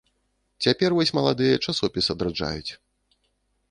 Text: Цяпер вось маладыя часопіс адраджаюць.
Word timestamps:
Цяпер 0.67 0.89
вось 0.95 1.13
маладыя 1.19 1.61
часопіс 1.69 2.05
адраджаюць. 2.17 2.71